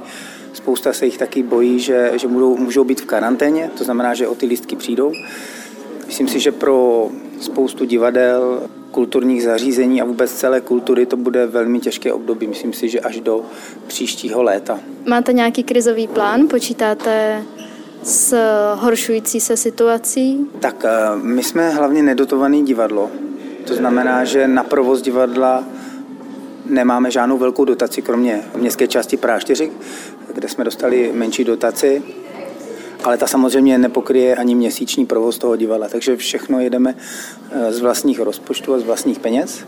Spousta 0.53 0.93
se 0.93 1.05
jich 1.05 1.17
taky 1.17 1.43
bojí, 1.43 1.79
že, 1.79 2.11
že 2.15 2.27
budou, 2.27 2.57
můžou 2.57 2.83
být 2.83 3.01
v 3.01 3.05
karanténě, 3.05 3.71
to 3.77 3.83
znamená, 3.83 4.13
že 4.13 4.27
o 4.27 4.35
ty 4.35 4.45
lístky 4.45 4.75
přijdou. 4.75 5.13
Myslím 6.07 6.27
si, 6.27 6.39
že 6.39 6.51
pro 6.51 7.09
spoustu 7.41 7.85
divadel, 7.85 8.61
kulturních 8.91 9.43
zařízení 9.43 10.01
a 10.01 10.05
vůbec 10.05 10.33
celé 10.33 10.61
kultury 10.61 11.05
to 11.05 11.17
bude 11.17 11.47
velmi 11.47 11.79
těžké 11.79 12.13
období. 12.13 12.47
Myslím 12.47 12.73
si, 12.73 12.89
že 12.89 12.99
až 12.99 13.19
do 13.19 13.45
příštího 13.87 14.43
léta. 14.43 14.79
Máte 15.05 15.33
nějaký 15.33 15.63
krizový 15.63 16.07
plán? 16.07 16.47
Počítáte 16.47 17.43
s 18.03 18.35
horšující 18.75 19.39
se 19.39 19.57
situací? 19.57 20.47
Tak 20.59 20.85
eh, 20.85 20.89
my 21.15 21.43
jsme 21.43 21.69
hlavně 21.69 22.03
nedotovaný 22.03 22.65
divadlo. 22.65 23.09
To 23.67 23.75
znamená, 23.75 24.25
že 24.25 24.47
na 24.47 24.63
provoz 24.63 25.01
divadla 25.01 25.63
nemáme 26.65 27.11
žádnou 27.11 27.37
velkou 27.37 27.65
dotaci, 27.65 28.01
kromě 28.01 28.43
městské 28.55 28.87
části 28.87 29.17
Praha 29.17 29.39
4, 29.39 29.71
kde 30.33 30.49
jsme 30.49 30.63
dostali 30.63 31.11
menší 31.13 31.43
dotaci, 31.43 32.03
ale 33.03 33.17
ta 33.17 33.27
samozřejmě 33.27 33.77
nepokryje 33.77 34.35
ani 34.35 34.55
měsíční 34.55 35.05
provoz 35.05 35.37
toho 35.37 35.55
divadla, 35.55 35.87
takže 35.89 36.17
všechno 36.17 36.59
jedeme 36.59 36.95
eh, 37.51 37.73
z 37.73 37.79
vlastních 37.79 38.19
rozpočtů 38.19 38.73
a 38.73 38.79
z 38.79 38.83
vlastních 38.83 39.19
peněz. 39.19 39.65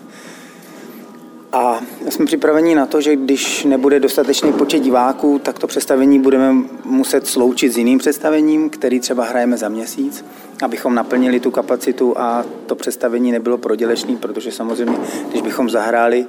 A 1.54 1.82
jsme 2.10 2.26
připraveni 2.26 2.76
na 2.76 2.86
to, 2.86 3.02
že 3.02 3.16
když 3.16 3.64
nebude 3.64 4.00
dostatečný 4.00 4.54
počet 4.54 4.80
diváků, 4.80 5.40
tak 5.40 5.60
to 5.60 5.68
představení 5.68 6.20
budeme 6.20 6.64
muset 6.86 7.28
sloučit 7.28 7.74
s 7.74 7.78
jiným 7.78 8.00
představením, 8.00 8.70
který 8.70 9.00
třeba 9.00 9.26
hrajeme 9.26 9.58
za 9.58 9.70
měsíc, 9.70 10.26
abychom 10.64 10.96
naplnili 10.96 11.40
tu 11.40 11.52
kapacitu 11.52 12.18
a 12.18 12.46
to 12.66 12.76
představení 12.76 13.32
nebylo 13.32 13.58
prodělečný, 13.58 14.18
protože 14.18 14.52
samozřejmě, 14.52 14.98
když 15.30 15.42
bychom 15.42 15.70
zahráli 15.70 16.26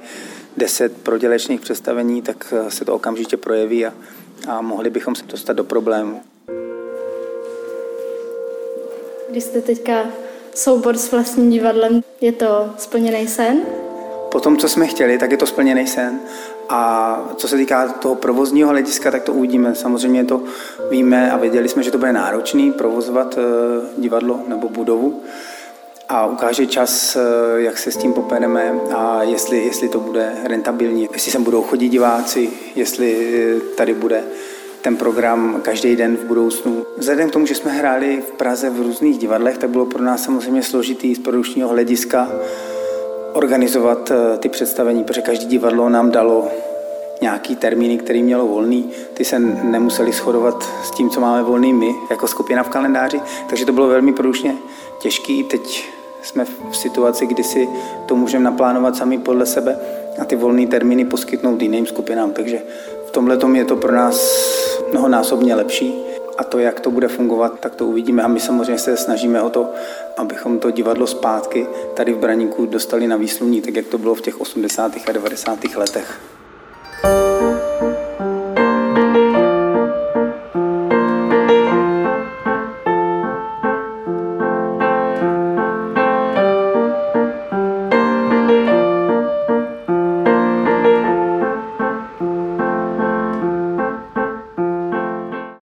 deset 0.57 0.97
prodělečných 0.97 1.61
představení, 1.61 2.21
tak 2.21 2.53
se 2.69 2.85
to 2.85 2.93
okamžitě 2.95 3.37
projeví 3.37 3.85
a, 3.85 3.93
a 4.47 4.61
mohli 4.61 4.89
bychom 4.89 5.15
se 5.15 5.23
dostat 5.27 5.53
do 5.53 5.63
problému. 5.63 6.21
Když 9.29 9.43
jste 9.43 9.61
teďka 9.61 10.05
soubor 10.55 10.97
s 10.97 11.11
vlastním 11.11 11.49
divadlem, 11.49 12.01
je 12.21 12.31
to 12.31 12.69
splněný 12.77 13.27
sen? 13.27 13.61
Po 14.33 14.39
tom, 14.39 14.57
co 14.57 14.69
jsme 14.69 14.87
chtěli, 14.87 15.17
tak 15.17 15.31
je 15.31 15.37
to 15.37 15.45
splněný 15.45 15.87
sen. 15.87 16.19
A 16.69 17.33
co 17.35 17.47
se 17.47 17.57
týká 17.57 17.87
toho 17.87 18.15
provozního 18.15 18.69
hlediska, 18.69 19.11
tak 19.11 19.23
to 19.23 19.33
uvidíme. 19.33 19.75
Samozřejmě 19.75 20.25
to 20.25 20.43
víme 20.89 21.31
a 21.31 21.37
věděli 21.37 21.69
jsme, 21.69 21.83
že 21.83 21.91
to 21.91 21.97
bude 21.97 22.13
náročný 22.13 22.71
provozovat 22.71 23.37
eh, 23.37 23.41
divadlo 23.97 24.39
nebo 24.47 24.69
budovu. 24.69 25.21
A 26.09 26.25
ukáže 26.25 26.65
čas, 26.65 27.15
eh, 27.15 27.19
jak 27.61 27.77
se 27.77 27.91
s 27.91 27.97
tím 27.97 28.13
popereme 28.13 28.73
a 28.95 29.23
jestli, 29.23 29.65
jestli 29.65 29.89
to 29.89 29.99
bude 29.99 30.33
rentabilní, 30.43 31.09
jestli 31.13 31.31
sem 31.31 31.43
budou 31.43 31.61
chodit 31.61 31.89
diváci, 31.89 32.49
jestli 32.75 33.35
eh, 33.35 33.59
tady 33.75 33.93
bude 33.93 34.23
ten 34.81 34.95
program 34.95 35.61
každý 35.61 35.95
den 35.95 36.17
v 36.17 36.25
budoucnu. 36.25 36.85
Vzhledem 36.97 37.29
k 37.29 37.33
tomu, 37.33 37.45
že 37.45 37.55
jsme 37.55 37.71
hráli 37.71 38.23
v 38.27 38.31
Praze 38.31 38.69
v 38.69 38.81
různých 38.81 39.17
divadlech, 39.17 39.57
tak 39.57 39.69
bylo 39.69 39.85
pro 39.85 40.03
nás 40.03 40.23
samozřejmě 40.23 40.63
složitý 40.63 41.15
z 41.15 41.19
produkčního 41.19 41.69
hlediska 41.69 42.29
organizovat 43.33 44.11
eh, 44.11 44.37
ty 44.37 44.49
představení, 44.49 45.03
protože 45.03 45.21
každý 45.21 45.45
divadlo 45.45 45.89
nám 45.89 46.11
dalo 46.11 46.47
nějaký 47.21 47.55
termíny, 47.55 47.97
který 47.97 48.23
mělo 48.23 48.47
volný, 48.47 48.89
ty 49.13 49.25
se 49.25 49.39
nemuseli 49.39 50.11
shodovat 50.11 50.69
s 50.83 50.91
tím, 50.91 51.09
co 51.09 51.19
máme 51.19 51.43
volný 51.43 51.73
my, 51.73 51.95
jako 52.09 52.27
skupina 52.27 52.63
v 52.63 52.69
kalendáři, 52.69 53.21
takže 53.49 53.65
to 53.65 53.71
bylo 53.71 53.87
velmi 53.87 54.13
produkčně 54.13 54.55
těžký. 54.99 55.43
Teď 55.43 55.89
jsme 56.23 56.45
v 56.45 56.77
situaci, 56.77 57.25
kdy 57.25 57.43
si 57.43 57.69
to 58.05 58.15
můžeme 58.15 58.43
naplánovat 58.43 58.95
sami 58.95 59.17
podle 59.17 59.45
sebe 59.45 59.77
a 60.21 60.25
ty 60.25 60.35
volné 60.35 60.67
termíny 60.67 61.05
poskytnout 61.05 61.61
jiným 61.61 61.85
skupinám, 61.85 62.31
takže 62.31 62.61
v 63.07 63.11
tomhle 63.11 63.37
je 63.53 63.65
to 63.65 63.75
pro 63.75 63.91
nás 63.91 64.35
mnohonásobně 64.91 65.55
lepší. 65.55 66.12
A 66.37 66.43
to, 66.43 66.59
jak 66.59 66.79
to 66.79 66.91
bude 66.91 67.07
fungovat, 67.07 67.59
tak 67.59 67.75
to 67.75 67.85
uvidíme. 67.85 68.23
A 68.23 68.27
my 68.27 68.39
samozřejmě 68.39 68.77
se 68.77 68.97
snažíme 68.97 69.41
o 69.41 69.49
to, 69.49 69.69
abychom 70.17 70.59
to 70.59 70.71
divadlo 70.71 71.07
zpátky 71.07 71.67
tady 71.93 72.13
v 72.13 72.17
Braníku 72.17 72.65
dostali 72.65 73.07
na 73.07 73.17
výsluní, 73.17 73.61
tak 73.61 73.75
jak 73.75 73.87
to 73.87 73.97
bylo 73.97 74.15
v 74.15 74.21
těch 74.21 74.41
80. 74.41 74.91
a 75.07 75.11
90. 75.11 75.63
letech. 75.75 76.19